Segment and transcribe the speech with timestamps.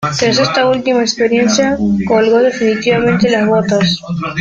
[0.19, 3.99] Tras esta última experiencia, colgó definitivamente las botas.